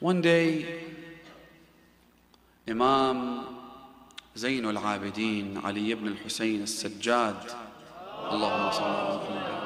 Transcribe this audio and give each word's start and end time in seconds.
One 0.00 0.20
day, 0.20 0.84
Imam 2.68 3.46
Zayn 4.36 4.66
al-Abidin 4.66 5.64
Ali 5.64 5.90
ibn 5.90 6.08
al-Hussein 6.08 6.60
al-Sajjad 6.60 7.54
Allahumma 8.28 8.72
salli 8.74 9.56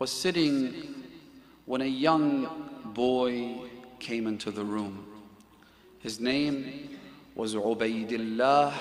was 0.00 0.10
sitting 0.10 1.04
when 1.64 1.82
a 1.82 1.84
young 1.84 2.48
boy 2.86 3.54
came 4.00 4.26
into 4.26 4.50
the 4.50 4.64
room. 4.64 5.06
His 6.00 6.18
name 6.18 6.98
was 7.36 7.54
Ubaidillah 7.54 8.74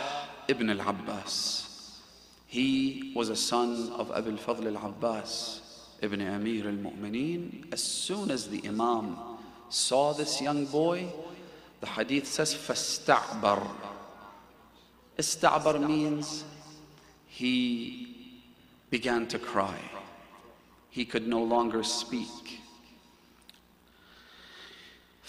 ibn 0.48 0.72
al-Abbas. 0.72 2.00
He 2.48 3.14
was 3.16 3.30
a 3.30 3.36
son 3.36 3.92
of 3.92 4.12
Abu 4.12 4.32
al-Fadl 4.32 4.66
al-Abbas 4.76 5.69
ibn 6.02 6.22
Amir 6.22 6.68
al-Mu'mineen. 6.68 7.72
As 7.72 7.84
soon 7.84 8.32
as 8.32 8.48
the 8.48 8.62
Imam 8.68 9.18
saw 9.70 10.14
this 10.14 10.42
young 10.42 10.66
boy, 10.66 11.08
the 11.82 11.88
hadith 11.88 12.28
says, 12.28 12.54
فَاسْتَعْبَرْ 12.54 13.68
Ista'bar 15.18 15.86
means 15.86 16.46
he 17.28 18.36
began 18.90 19.28
to 19.28 19.38
cry. 19.38 19.78
He 20.90 21.06
could 21.06 21.28
no 21.28 21.44
longer 21.44 21.84
speak. 21.84 22.60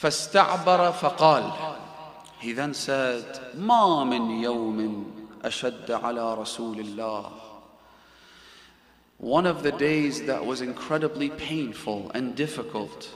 فاستعبر 0.00 0.92
فقال 0.92 1.76
He 2.40 2.52
then 2.52 2.72
said 2.72 3.24
ما 3.54 4.04
من 4.04 4.42
يوم 4.42 5.12
أشد 5.44 5.90
على 5.90 6.34
رسول 6.34 6.80
الله 6.80 7.39
One 9.20 9.44
of 9.44 9.62
the 9.62 9.72
days 9.72 10.22
that 10.22 10.46
was 10.46 10.62
incredibly 10.62 11.28
painful 11.28 12.10
and 12.14 12.34
difficult 12.34 13.10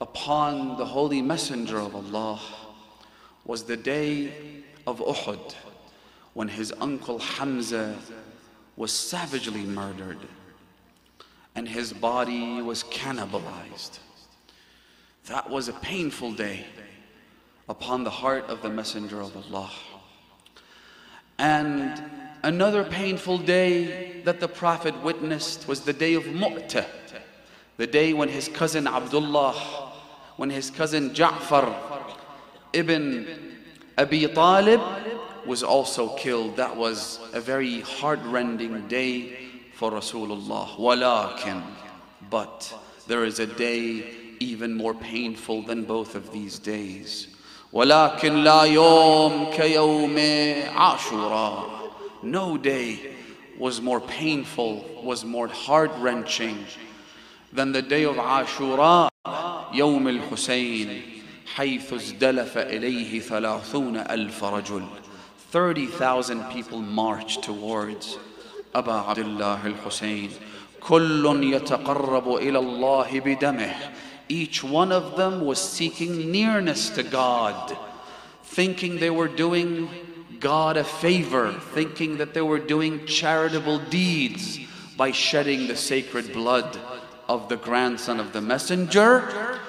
upon 0.00 0.78
the 0.78 0.86
Holy 0.86 1.20
Messenger 1.20 1.78
of 1.78 1.94
Allah 1.94 2.40
was 3.44 3.64
the 3.64 3.76
day 3.76 4.32
of 4.86 4.98
Uhud 4.98 5.54
when 6.32 6.48
his 6.48 6.72
uncle 6.80 7.18
Hamza 7.18 7.98
was 8.76 8.92
savagely 8.92 9.64
murdered 9.64 10.20
and 11.54 11.68
his 11.68 11.92
body 11.92 12.62
was 12.62 12.82
cannibalized. 12.84 13.98
That 15.26 15.50
was 15.50 15.68
a 15.68 15.74
painful 15.74 16.32
day 16.32 16.64
upon 17.68 18.04
the 18.04 18.10
heart 18.10 18.46
of 18.48 18.62
the 18.62 18.70
Messenger 18.70 19.20
of 19.20 19.36
Allah. 19.36 19.70
And 21.38 22.02
another 22.45 22.83
painful 22.83 23.37
day 23.37 24.21
that 24.23 24.39
the 24.39 24.47
Prophet 24.47 25.01
witnessed 25.03 25.67
was 25.67 25.81
the 25.81 25.93
day 25.93 26.13
of 26.13 26.23
Mu'tah, 26.25 26.85
the 27.77 27.87
day 27.87 28.13
when 28.13 28.29
his 28.29 28.47
cousin 28.47 28.87
Abdullah, 28.87 29.53
when 30.37 30.49
his 30.49 30.69
cousin 30.69 31.11
Ja'far 31.11 31.73
ibn 32.73 33.27
Abi 33.97 34.27
Talib 34.27 34.81
was 35.45 35.63
also 35.63 36.15
killed. 36.15 36.57
That 36.57 36.75
was 36.75 37.19
a 37.33 37.41
very 37.41 37.81
heart-rending 37.81 38.87
day 38.87 39.37
for 39.73 39.91
Rasulullah. 39.91 40.77
Walakin, 40.77 41.63
but 42.29 42.73
there 43.07 43.25
is 43.25 43.39
a 43.39 43.47
day 43.47 44.05
even 44.39 44.73
more 44.73 44.93
painful 44.93 45.63
than 45.63 45.83
both 45.83 46.15
of 46.15 46.31
these 46.31 46.59
days. 46.59 47.27
ولكن 47.73 48.43
لا 48.43 48.63
يوم 48.63 49.51
كيوم 49.53 50.17
عاشوراء 50.75 51.74
No 52.23 52.57
day 52.57 53.15
was 53.57 53.81
more 53.81 53.99
painful, 53.99 54.85
was 55.03 55.25
more 55.25 55.47
heart-wrenching 55.47 56.65
than 57.53 57.71
the 57.71 57.81
day 57.81 58.03
of 58.05 58.15
Ashura, 58.15 59.09
يوم 59.73 60.07
الحسين 60.07 61.01
حيث 61.55 61.93
ازدلف 61.93 62.57
إليه 62.57 63.19
ثلاثون 63.19 63.97
ألف 63.97 64.43
رجل 64.43 64.83
30,000 65.51 66.43
people 66.49 66.81
marched 66.81 67.43
towards 67.43 68.17
أبا 68.75 68.93
عبد 68.93 69.19
الله 69.19 69.67
الحسين 69.67 70.31
كل 70.79 71.53
يتقرب 71.53 72.35
إلى 72.35 72.59
الله 72.59 73.19
بدمه 73.19 73.75
each 74.31 74.63
one 74.63 74.93
of 74.93 75.17
them 75.17 75.45
was 75.45 75.59
seeking 75.59 76.31
nearness 76.31 76.89
to 76.91 77.03
God, 77.03 77.77
thinking 78.43 78.97
they 78.97 79.09
were 79.09 79.27
doing 79.27 79.89
God 80.39 80.77
a 80.77 80.83
favor, 80.83 81.53
thinking 81.73 82.17
that 82.17 82.33
they 82.33 82.41
were 82.41 82.59
doing 82.59 83.05
charitable 83.05 83.79
deeds 83.89 84.59
by 84.97 85.11
shedding 85.11 85.67
the 85.67 85.75
sacred 85.75 86.33
blood 86.33 86.77
of 87.29 87.47
the 87.47 87.57
grandson 87.57 88.19
of 88.19 88.33
the 88.33 88.41
messenger. 88.41 89.59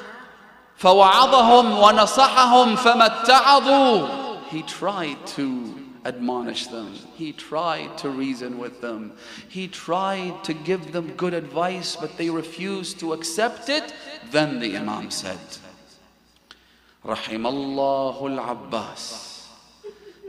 فوعظهم 0.78 1.78
ونصحهم 1.78 2.76
فما 2.76 3.24
اتعظوا 3.24 4.48
He 4.50 4.62
tried 4.62 5.26
to 5.28 5.74
admonish 6.04 6.66
them. 6.66 6.92
He 7.14 7.32
tried 7.32 7.96
to 7.98 8.10
reason 8.10 8.58
with 8.58 8.80
them. 8.80 9.12
He 9.48 9.68
tried 9.68 10.44
to 10.44 10.52
give 10.52 10.92
them 10.92 11.12
good 11.16 11.34
advice, 11.34 11.96
but 11.96 12.18
they 12.18 12.28
refused 12.28 12.98
to 13.00 13.12
accept 13.12 13.68
it. 13.68 13.94
Then 14.30 14.58
the 14.58 14.76
Imam 14.76 15.10
said, 15.10 15.38
Rahimallahu 17.04 18.38
al-Abbas. 18.38 19.25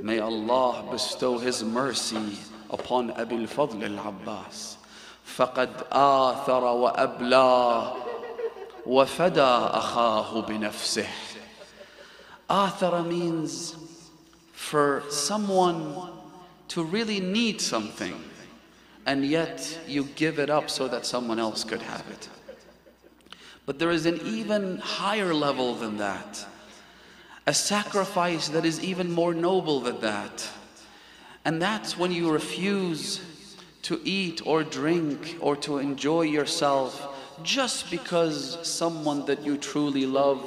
May 0.01 0.19
Allah 0.19 0.85
bestow 0.91 1.38
His 1.38 1.63
mercy 1.63 2.38
upon 2.69 3.11
Abil 3.11 3.47
Fadl 3.47 3.83
al-Abbas. 3.83 4.77
فقد 5.25 5.88
آثر 5.91 6.63
وأبلى 6.63 7.94
وفدى 8.85 9.39
أخاه 9.39 10.45
بنفسه. 10.47 11.07
آثر 12.49 13.07
means 13.07 13.75
for 14.51 15.03
someone 15.09 16.09
to 16.67 16.83
really 16.83 17.19
need 17.19 17.61
something 17.61 18.21
and 19.05 19.25
yet 19.25 19.79
you 19.88 20.05
give 20.16 20.39
it 20.39 20.49
up 20.49 20.69
so 20.69 20.88
that 20.88 21.05
someone 21.05 21.39
else 21.39 21.63
could 21.63 21.81
have 21.81 22.05
it. 22.09 22.29
But 23.66 23.79
there 23.79 23.91
is 23.91 24.05
an 24.05 24.19
even 24.25 24.77
higher 24.79 25.33
level 25.33 25.75
than 25.75 25.97
that, 25.97 26.45
a 27.48 27.54
sacrifice 27.54 28.48
that 28.48 28.66
is 28.66 28.84
even 28.84 29.10
more 29.10 29.32
noble 29.32 29.81
than 29.81 29.98
that. 30.03 30.47
And 31.47 31.62
that's 31.62 31.97
when 31.97 32.12
you 32.12 32.31
refuse 32.31 33.22
to 33.84 33.98
eat 34.04 34.47
or 34.47 34.62
drink 34.62 35.38
or 35.41 35.56
to 35.56 35.78
enjoy 35.78 36.22
yourself 36.22 36.92
just 37.42 37.91
because 37.91 38.58
someone 38.69 39.25
that 39.25 39.47
you 39.47 39.56
truly 39.56 40.04
love 40.04 40.42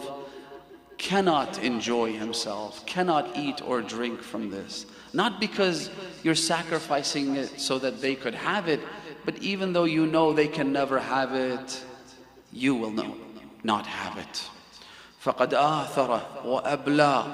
cannot 0.99 1.63
enjoy 1.63 2.13
himself, 2.13 2.85
cannot 2.85 3.35
eat 3.35 3.63
or 3.63 3.81
drink 3.81 4.21
from 4.21 4.51
this. 4.51 4.85
Not 5.11 5.39
because 5.39 5.89
you're 6.21 6.35
sacrificing 6.35 7.35
it 7.35 7.59
so 7.59 7.79
that 7.79 7.99
they 7.99 8.13
could 8.13 8.35
have 8.35 8.67
it, 8.67 8.79
but 9.25 9.39
even 9.39 9.73
though 9.73 9.85
you 9.85 10.05
know 10.05 10.33
they 10.33 10.47
can 10.47 10.71
never 10.71 10.99
have 10.99 11.33
it, 11.33 11.83
you 12.53 12.75
will 12.75 12.93
not 13.63 13.87
have 13.87 14.19
it. 14.19 14.47
فقد 15.20 15.54
آثر 15.54 16.20
وأبلى 16.44 17.24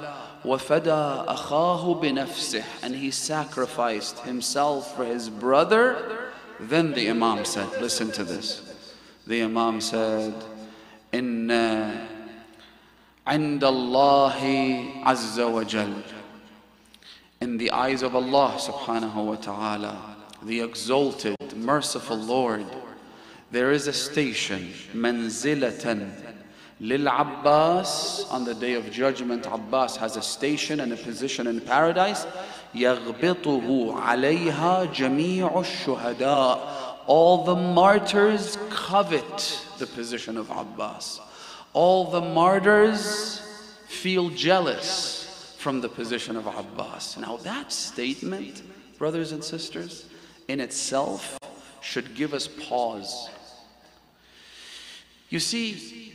وفدى 0.45 0.91
أخاه 1.29 1.95
بنفسه 1.95 2.65
and 2.83 2.95
he 2.95 3.11
sacrificed 3.11 4.21
himself 4.21 4.97
for 4.97 5.05
his 5.05 5.29
brother 5.29 6.33
then 6.59 6.93
the 6.93 7.11
Imam 7.11 7.45
said 7.45 7.69
listen 7.81 8.11
to 8.13 8.25
this 8.25 8.63
the 9.27 9.43
Imam 9.43 9.81
said 9.81 10.35
إن 11.13 11.51
عند 13.27 13.65
الله 13.65 15.05
عز 15.05 15.39
وجل 15.41 16.03
in 17.41 17.59
the 17.59 17.71
eyes 17.71 18.03
of 18.03 18.17
Allah 18.17 18.57
subhanahu 18.59 19.27
wa 19.27 19.37
ta'ala 19.37 20.17
the 20.43 20.61
exalted 20.61 21.37
merciful 21.57 22.17
Lord 22.17 22.67
there 23.51 23.71
is 23.71 23.87
a 23.87 23.93
station 23.93 24.73
manzilatan 24.95 26.11
lil 26.81 27.07
Abbas 27.07 28.25
on 28.31 28.45
the 28.45 28.55
day 28.55 28.75
of 28.75 28.91
judgment 28.91 29.47
Abbas 29.47 29.97
has 29.97 30.17
a 30.17 30.23
station 30.23 30.81
and 30.81 30.93
a 30.93 30.97
position 30.97 31.47
in 31.47 31.61
paradise 31.61 32.27
يغبطه 32.75 33.95
عليها 34.01 34.85
جميع 34.93 35.61
الشهداء 35.61 37.05
all 37.07 37.45
the 37.45 37.57
martyrs 37.57 38.57
covet 38.71 39.67
the 39.79 39.87
position 39.87 40.37
of 40.37 40.51
Abbas 40.51 41.21
all 41.73 42.11
the 42.11 42.21
martyrs 42.21 43.43
feel 43.87 44.31
jealous 44.31 45.23
from 45.63 45.81
the 45.81 45.89
position 45.89 46.37
of 46.37 46.47
Abbas. 46.47 47.17
Now, 47.19 47.37
that 47.39 47.71
statement, 47.73 48.63
brothers 48.99 49.31
and 49.31 49.45
sisters, 49.45 50.07
in 50.49 50.59
itself 50.61 51.39
should 51.81 52.17
give 52.17 52.35
us 52.35 52.49
pause. 52.49 53.31
You 55.29 55.39
see, 55.39 56.06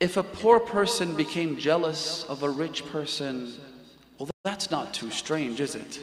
if 0.00 0.16
a 0.16 0.22
poor 0.22 0.58
person 0.58 1.14
became 1.14 1.56
jealous 1.56 2.24
of 2.24 2.42
a 2.42 2.50
rich 2.50 2.84
person, 2.86 3.54
well, 4.18 4.28
that's 4.44 4.70
not 4.70 4.92
too 4.92 5.10
strange, 5.10 5.60
is 5.60 5.74
it? 5.74 6.00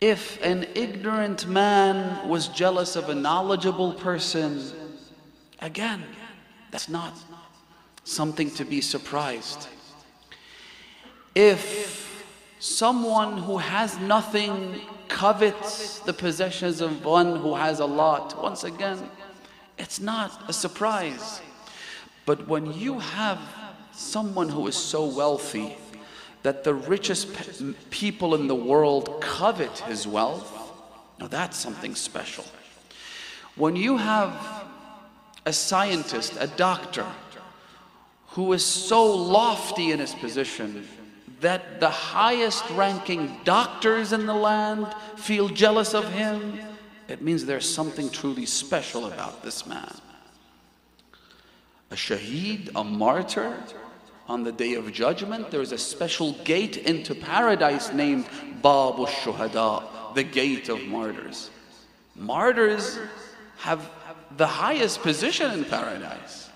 If 0.00 0.42
an 0.42 0.66
ignorant 0.74 1.46
man 1.46 2.28
was 2.28 2.48
jealous 2.48 2.96
of 2.96 3.08
a 3.08 3.14
knowledgeable 3.14 3.92
person, 3.94 4.72
Again, 5.62 6.02
that's 6.72 6.88
not 6.88 7.14
something 8.02 8.50
to 8.52 8.64
be 8.64 8.80
surprised. 8.80 9.68
If 11.36 12.24
someone 12.58 13.38
who 13.38 13.58
has 13.58 13.96
nothing 14.00 14.80
covets 15.06 16.00
the 16.00 16.12
possessions 16.12 16.80
of 16.80 17.04
one 17.04 17.36
who 17.36 17.54
has 17.54 17.78
a 17.78 17.86
lot, 17.86 18.42
once 18.42 18.64
again, 18.64 19.08
it's 19.78 20.00
not 20.00 20.42
a 20.48 20.52
surprise. 20.52 21.40
But 22.24 22.46
when 22.48 22.72
you 22.72 22.98
have 22.98 23.38
someone 23.92 24.48
who 24.48 24.66
is 24.66 24.76
so 24.76 25.04
wealthy 25.04 25.76
that 26.42 26.64
the 26.64 26.74
richest 26.74 27.34
pe- 27.34 27.74
people 27.90 28.34
in 28.34 28.46
the 28.46 28.54
world 28.54 29.20
covet 29.20 29.78
his 29.80 30.06
wealth, 30.06 30.52
now 31.18 31.26
that's 31.26 31.56
something 31.56 31.94
special. 31.94 32.44
When 33.54 33.76
you 33.76 33.98
have 33.98 34.64
a 35.44 35.52
scientist, 35.52 36.36
a 36.38 36.46
doctor, 36.46 37.06
who 38.28 38.52
is 38.54 38.64
so 38.64 39.14
lofty 39.14 39.90
in 39.92 39.98
his 39.98 40.14
position 40.14 40.88
that 41.40 41.80
the 41.80 41.90
highest 41.90 42.68
ranking 42.70 43.36
doctors 43.44 44.12
in 44.12 44.26
the 44.26 44.34
land 44.34 44.86
feel 45.16 45.48
jealous 45.48 45.92
of 45.92 46.10
him, 46.12 46.60
it 47.08 47.20
means 47.20 47.44
there's 47.44 47.68
something 47.68 48.08
truly 48.08 48.46
special 48.46 49.06
about 49.06 49.42
this 49.42 49.66
man. 49.66 49.92
A 51.92 51.94
shaheed, 51.94 52.70
a 52.74 52.82
martyr, 52.82 53.54
on 54.26 54.44
the 54.44 54.50
day 54.50 54.72
of 54.74 54.90
judgment, 54.94 55.50
there 55.50 55.60
is 55.60 55.72
a 55.72 55.78
special 55.78 56.32
gate 56.44 56.78
into 56.78 57.14
paradise 57.14 57.92
named 57.92 58.24
Babu 58.62 59.04
Shuhada, 59.04 60.14
the 60.14 60.22
gate 60.22 60.70
of 60.70 60.82
martyrs. 60.84 61.50
Martyrs 62.16 62.98
have 63.58 63.90
the 64.38 64.46
highest 64.46 65.02
position 65.02 65.50
in 65.50 65.66
paradise. 65.66 66.48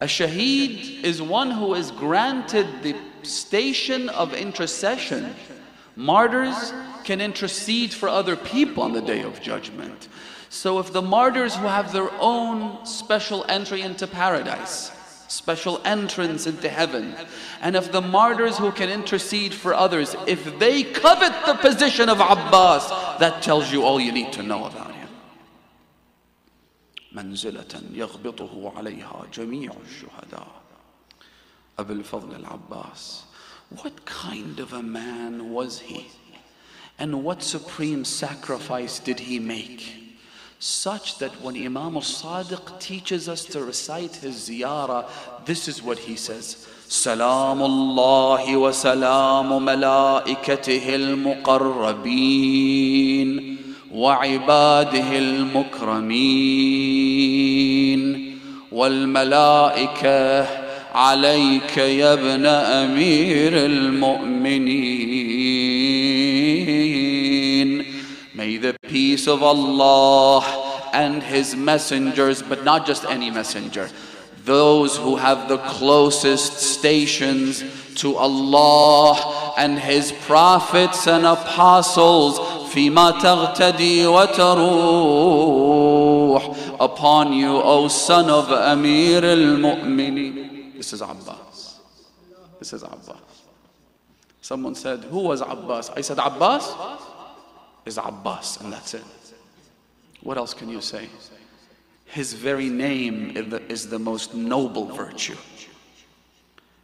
A 0.00 0.06
shaheed 0.06 1.04
is 1.04 1.22
one 1.22 1.52
who 1.52 1.74
is 1.74 1.92
granted 1.92 2.66
the 2.82 2.96
station 3.22 4.08
of 4.08 4.34
intercession. 4.34 5.32
Martyrs 5.94 6.72
can 7.04 7.20
intercede 7.20 7.92
for 7.92 8.08
other 8.08 8.34
people 8.34 8.82
on 8.82 8.92
the 8.92 9.00
day 9.00 9.22
of 9.22 9.40
judgment. 9.40 10.08
So 10.49 10.79
if 10.79 10.91
the 10.91 11.01
martyrs 11.01 11.55
who 11.55 11.67
have 11.67 11.93
their 11.93 12.11
own 12.19 12.85
special 12.85 13.45
entry 13.47 13.81
into 13.81 14.05
paradise, 14.05 14.91
special 15.27 15.79
entrance 15.85 16.45
into 16.45 16.67
heaven, 16.67 17.15
and 17.61 17.75
if 17.75 17.91
the 17.91 18.01
martyrs 18.01 18.57
who 18.57 18.71
can 18.71 18.89
intercede 18.89 19.53
for 19.53 19.73
others, 19.73 20.15
if 20.27 20.59
they 20.59 20.83
covet 20.83 21.33
the 21.45 21.55
position 21.55 22.09
of 22.09 22.19
Abbas, 22.19 22.89
that 23.19 23.41
tells 23.41 23.71
you 23.71 23.83
all 23.83 23.99
you 23.99 24.11
need 24.11 24.33
to 24.33 24.43
know 24.43 24.65
about 24.65 24.91
him. 24.91 25.01
منزلة 27.13 27.81
يغبطه 27.93 28.73
عليها 28.75 29.25
جميع 29.33 29.71
الشهداء 29.87 30.61
أبو 31.79 31.93
الفضل 31.93 32.35
العباس 32.35 33.23
What 33.71 34.05
kind 34.05 34.59
of 34.59 34.73
a 34.73 34.83
man 34.83 35.49
was 35.49 35.79
he? 35.79 36.07
And 36.99 37.23
what 37.23 37.41
supreme 37.41 38.03
sacrifice 38.03 38.99
did 38.99 39.21
he 39.21 39.39
make? 39.39 40.04
Such 40.58 41.18
that 41.18 41.32
when 41.42 41.54
Imam 41.56 41.96
al-Sadiq 41.96 42.80
teaches 42.80 43.28
us 43.28 43.44
to 43.46 43.62
recite 43.62 44.16
his 44.16 44.48
ziyarah, 44.48 45.04
this 45.44 45.68
is 45.68 45.82
what 45.82 45.98
he 45.98 46.16
says. 46.16 46.66
سلام 46.88 47.62
الله 47.62 48.56
وسلام 48.56 49.64
ملائكته 49.64 50.94
المقربين 50.94 52.46
وعباده 53.92 55.18
المكرمين 55.18 56.26
والملائكه 58.72 60.46
عليك 60.94 61.76
يا 61.76 62.12
ابن 62.12 62.46
امير 62.46 63.52
المؤمنين 63.66 65.25
peace 68.95 69.27
of 69.27 69.43
Allah 69.43 70.89
and 70.93 71.23
His 71.23 71.55
messengers, 71.55 72.41
but 72.41 72.63
not 72.63 72.85
just 72.85 73.05
any 73.05 73.29
messenger, 73.31 73.89
those 74.43 74.97
who 74.97 75.15
have 75.15 75.47
the 75.47 75.57
closest 75.59 76.53
stations 76.53 77.63
to 77.95 78.15
Allah 78.15 79.53
and 79.57 79.77
His 79.79 80.11
prophets 80.11 81.07
and 81.07 81.25
apostles, 81.25 82.39
فيما 82.71 83.11
تغتدي 83.19 84.07
وتروح 84.07 85.51
upon 86.79 87.33
you, 87.33 87.61
O 87.61 87.87
son 87.87 88.29
of 88.29 88.49
Amir 88.49 89.23
al-Mu'minin. 89.23 90.73
This 90.77 90.93
is 90.93 91.01
Abbas. 91.01 91.79
This 92.59 92.73
is 92.73 92.83
Abbas. 92.83 93.17
Someone 94.41 94.73
said, 94.75 95.03
who 95.03 95.19
was 95.19 95.41
Abbas? 95.41 95.91
I 95.91 96.01
said, 96.01 96.17
Abbas 96.17 96.73
Is 97.86 97.98
Abbas, 97.98 98.60
and 98.60 98.72
that's 98.72 98.94
it. 98.94 99.04
What 100.22 100.36
else 100.36 100.52
can 100.52 100.68
you 100.68 100.80
say? 100.80 101.08
His 102.04 102.34
very 102.34 102.68
name 102.68 103.36
is 103.68 103.88
the, 103.88 103.98
most 103.98 104.34
noble 104.34 104.86
virtue. 104.86 105.36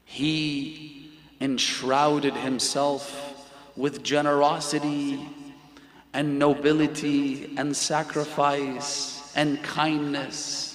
He 0.05 1.11
enshrouded 1.41 2.35
himself 2.35 3.51
with 3.77 4.03
generosity 4.03 5.21
and 6.15 6.39
nobility 6.39 7.53
and 7.57 7.75
sacrifice 7.75 9.33
and 9.35 9.63
kindness 9.63 10.73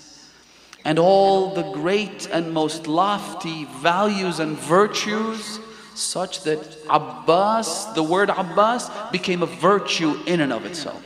and 0.88 0.98
all 0.98 1.54
the 1.54 1.70
great 1.74 2.30
and 2.32 2.54
most 2.54 2.88
lofty 2.88 3.66
values 3.66 4.40
and 4.40 4.58
virtues 4.58 5.60
such 5.98 6.44
that 6.44 6.60
Abbas, 6.90 7.86
the 7.94 8.04
word 8.04 8.30
Abbas, 8.30 8.90
became 9.12 9.44
a 9.44 9.48
virtue 9.48 10.20
in 10.26 10.42
and 10.42 10.54
of 10.54 10.66
itself. 10.66 11.04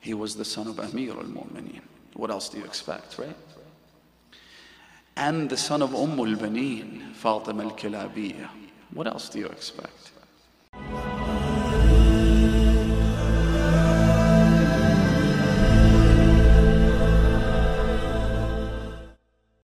He 0.00 0.14
was 0.14 0.36
the 0.36 0.44
son 0.44 0.68
of 0.68 0.78
Amir 0.78 1.12
al 1.12 1.24
Mu'mineen. 1.24 1.82
What 2.14 2.30
else 2.30 2.48
do 2.48 2.58
you 2.58 2.64
expect, 2.64 3.18
right? 3.18 3.36
And 5.16 5.50
the 5.50 5.56
son 5.56 5.82
of 5.82 5.94
Umm 5.94 6.18
al 6.18 6.36
Baneen, 6.36 7.12
Fatima 7.14 7.64
al 7.64 7.72
Kilabiyah. 7.72 8.48
What 8.94 9.06
else 9.06 9.28
do 9.28 9.38
you 9.40 9.46
expect? 9.46 10.12